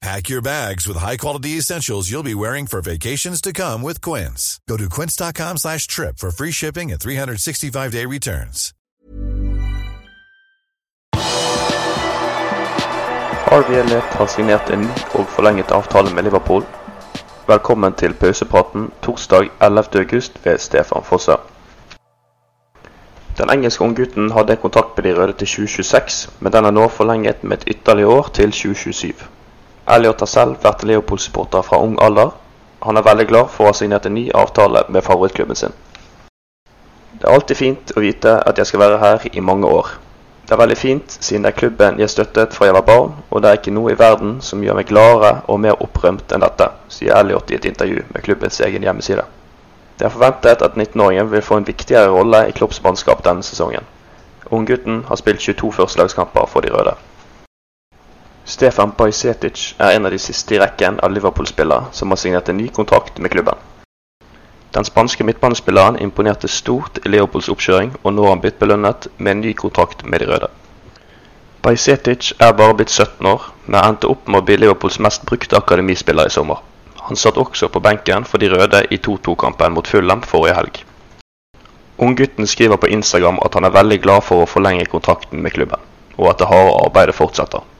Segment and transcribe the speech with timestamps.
[0.00, 4.60] Pack your bags with high-quality essentials you'll be wearing for vacations to come with Quince.
[4.68, 8.72] Go to quince.com slash trip for free shipping and 365-day returns.
[13.50, 16.64] Harvey Elliot har signert en ny og forlenget avtale med Liverpool.
[17.48, 19.84] Velkommen til pausepraten torsdag 11.
[19.94, 21.36] august ved Stefan Fosse.
[23.38, 27.44] Den engelske unggutten hadde kontakt med de røde til 2026, men den er nå forlenget
[27.44, 29.37] med et ytterligere år til 2027.
[29.88, 32.34] Elliot har selv vært Leopold-supporter fra ung alder.
[32.84, 35.72] Han er veldig glad for å ha signert en ny avtale med favorittklubben sin.
[37.12, 39.96] Det er alltid fint å vite at jeg skal være her i mange år.
[40.44, 43.42] Det er veldig fint, siden det er klubben jeg støttet fra jeg var barn, og
[43.42, 46.70] det er ikke noe i verden som gjør meg gladere og mer opprømt enn dette,
[46.92, 49.26] sier Elliot i et intervju med klubbens egen hjemmeside.
[49.98, 52.80] Det er forventet at 19-åringen vil få en viktigere rolle i Klopps
[53.24, 53.84] denne sesongen.
[54.50, 56.94] Unggutten har spilt 22 førstelagskamper for de røde.
[58.48, 62.56] Stefan Bajsetic er en av de siste i rekken av Liverpool-spillere som har signert en
[62.56, 63.58] ny kontrakt med klubben.
[64.72, 69.34] Den spanske midtbanespilleren imponerte stort i Leopolds oppkjøring, og nå har han blitt belønnet med
[69.34, 70.48] en ny kontrakt med de røde.
[71.60, 75.60] Bajsetic er bare blitt 17 år, men endte opp med å bli Leopolds mest brukte
[75.60, 76.64] akademispiller i sommer.
[77.04, 80.84] Han satt også på benken for de røde i 2-2-kampen mot Fulham forrige helg.
[82.00, 85.90] Unggutten skriver på Instagram at han er veldig glad for å forlenge kontrakten med klubben,
[86.16, 87.74] og at det harde arbeidet fortsetter.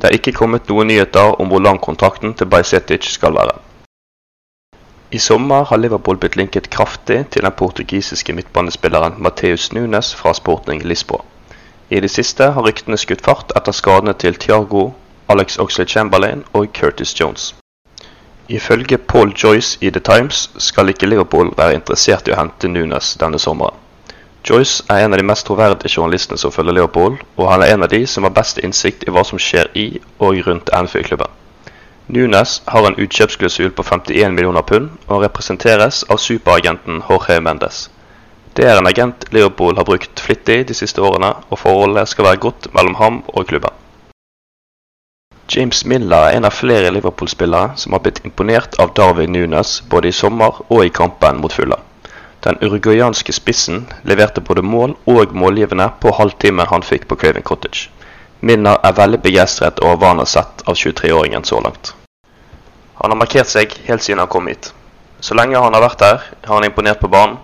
[0.00, 3.54] Det er ikke kommet noen nyheter om hvor lang kontrakten til Bajsetic skal være.
[5.14, 10.82] I sommer har Liverpool blitt linket kraftig til den portugisiske midtbanespilleren Mateus Nunes fra Sporting
[10.82, 11.22] Lisboa.
[11.90, 14.88] I det siste har ryktene skutt fart etter skadene til Thiago,
[15.28, 17.54] Alex Oxley Chamberlain og Curtis Jones.
[18.48, 23.14] Ifølge Paul Joyce i The Times skal ikke Liverpool være interessert i å hente Nunes
[23.20, 23.83] denne sommeren.
[24.44, 27.86] Joyce er en av de mest troverdige journalistene som følger Liverpool, og han er en
[27.86, 29.86] av de som har best innsikt i hva som skjer i
[30.18, 31.32] og rundt Anfield-klubben.
[32.12, 37.86] Nunes har en utkjøpsklausul på 51 millioner pund, og representeres av superagenten Jorge Mendes.
[38.52, 42.42] Det er en agent Liverpool har brukt flittig de siste årene, og forholdet skal være
[42.44, 43.72] godt mellom ham og klubben.
[45.48, 50.12] James Miller er en av flere Liverpool-spillere som har blitt imponert av Darwin Nunes både
[50.12, 51.80] i sommer og i kampen mot Fulla.
[52.44, 57.86] Den uruguayanske spissen leverte både mål og målgivende på halvtimen han fikk på Craven Cottage.
[58.44, 61.94] Minner er veldig begeistret over hva han har sett av 23-åringen så langt.
[63.00, 64.74] Han har markert seg helt siden han kom hit.
[65.24, 67.38] Så lenge han har vært her, har han imponert på banen,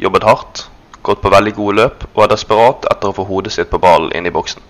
[0.00, 0.64] jobbet hardt,
[1.02, 4.16] gått på veldig gode løp og er desperat etter å få hodet sitt på ballen
[4.16, 4.64] inne i boksen.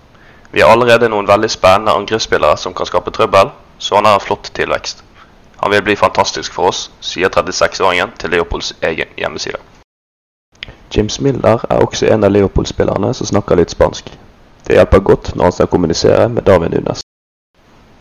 [0.50, 4.26] Vi har allerede noen veldig spennende angrepsspillere som kan skape trøbbel, så han er en
[4.26, 5.06] flott tilvekst.
[5.62, 9.62] Han vil bli fantastisk for oss, sier 36-åringen til Leopolds egen hjemmeside.
[10.94, 14.10] James Miller er også en av Leopold-spillerne som snakker litt spansk.
[14.66, 17.02] Det hjelper godt når han skal kommunisere med Darwin Nunes.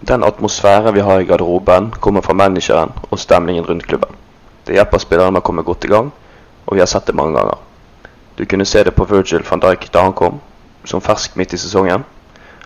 [0.05, 4.15] Den atmosfæren vi har i garderoben, kommer fra manageren og stemningen rundt klubben.
[4.67, 6.11] Det hjelper spillerne med å komme godt i gang,
[6.65, 7.57] og vi har sett det mange ganger.
[8.37, 10.39] Du kunne se det på Virgil van Dijk da han kom,
[10.85, 12.05] som fersk midt i sesongen.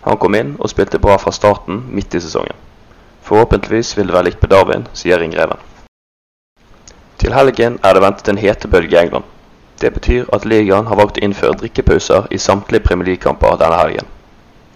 [0.02, 2.56] Han kom inn og spilte bra fra starten midt i sesongen.
[3.24, 5.60] Forhåpentligvis vil det være likt med Darwin, sier Ringreven.
[7.20, 9.28] Til helgen er det ventet en hetebølge i England.
[9.80, 14.08] Det betyr at ligaen har valgt å innføre drikkepauser i samtlige Premier League-kamper denne helgen.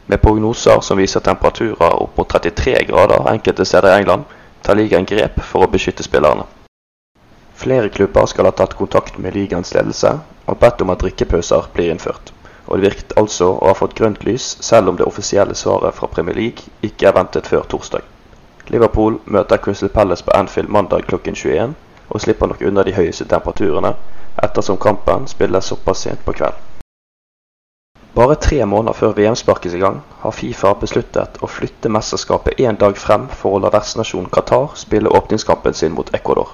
[0.07, 4.23] Med prognoser som viser temperaturer opp mot 33 grader enkelte steder i England,
[4.63, 6.45] tar ligaen grep for å beskytte spillerne.
[7.63, 10.13] Flere klubber skal ha tatt kontakt med ligaens ledelse,
[10.47, 12.31] og bedt om at drikkepauser blir innført.
[12.67, 16.07] Og det virket altså å ha fått grønt lys, selv om det offisielle svaret fra
[16.07, 18.07] Premier League ikke er ventet før torsdag.
[18.71, 21.75] Liverpool møter Crystal Palace på Anfield mandag klokken 21,
[22.09, 23.97] og slipper nok unna de høyeste temperaturene,
[24.35, 26.53] ettersom kampen spilles såpass sent på kveld.
[28.13, 32.77] Bare tre måneder før VM sparkes i gang, har Fifa besluttet å flytte mesterskapet én
[32.77, 36.51] dag frem for å la vertsnasjonen Qatar spille åpningskampen sin mot Ecuador.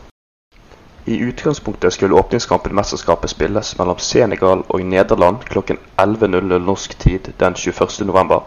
[1.05, 7.53] I utgangspunktet skulle åpningskampen mesterskapet spilles mellom Senegal og Nederland klokken 11.00 norsk tid den
[7.53, 8.41] 21.11.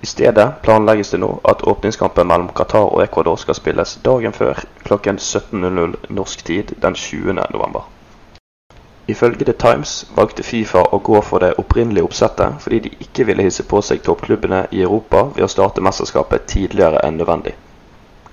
[0.00, 4.64] I stedet planlegges det nå at åpningskampen mellom Qatar og Ecuador skal spilles dagen før
[4.84, 7.82] klokken 17.00 norsk tid den 20.11.
[9.10, 13.42] Ifølge The Times valgte Fifa å gå for det opprinnelige oppsettet fordi de ikke ville
[13.46, 17.56] hisse på seg toppklubbene i Europa ved å starte mesterskapet tidligere enn nødvendig.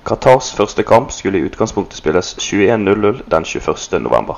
[0.08, 4.38] Qatars første kamp skulle i utgangspunktet spilles 21.00 den 21.11.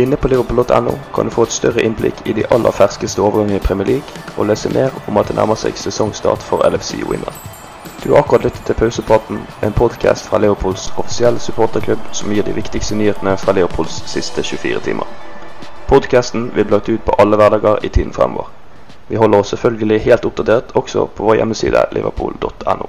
[0.00, 3.66] Inne på liverpool.no kan du få et større innblikk i de aller ferskeste overgangene i
[3.68, 7.59] Premier League, og lese mer om at det nærmer seg sesongstart for LFC Winner.
[8.04, 12.54] Du har akkurat lyttet til Pausepraten, en podkast fra Leopolds offisielle supporterklubb som gir de
[12.56, 15.10] viktigste nyhetene fra Leopolds siste 24 timer.
[15.88, 18.48] Podkasten vil bli lagt ut på alle hverdager i tiden fremover.
[19.08, 22.88] Vi holder oss selvfølgelig helt oppdatert også på vår hjemmeside liverpool.no.